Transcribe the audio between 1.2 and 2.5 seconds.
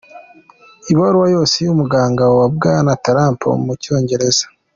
yose y'umuganga wa